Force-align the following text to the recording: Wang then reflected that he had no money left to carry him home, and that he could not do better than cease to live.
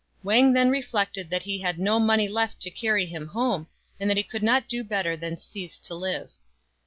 Wang 0.23 0.53
then 0.53 0.71
reflected 0.71 1.29
that 1.29 1.43
he 1.43 1.59
had 1.59 1.77
no 1.77 1.99
money 1.99 2.27
left 2.27 2.59
to 2.61 2.71
carry 2.71 3.05
him 3.05 3.27
home, 3.27 3.67
and 3.99 4.09
that 4.09 4.17
he 4.17 4.23
could 4.23 4.41
not 4.41 4.67
do 4.67 4.83
better 4.83 5.15
than 5.15 5.37
cease 5.37 5.77
to 5.77 5.93
live. 5.93 6.31